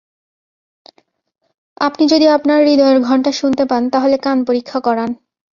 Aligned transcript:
আপনি 1.81 2.03
যদি 2.07 2.25
আপনার 2.27 2.59
হূদয়ের 2.67 2.99
ঘণ্টা 3.01 3.31
শুনতে 3.31 3.63
পান, 3.65 3.83
তাহলে 3.89 4.15
কান 4.17 4.37
পরীক্ষা 4.45 4.79
করান। 4.79 5.09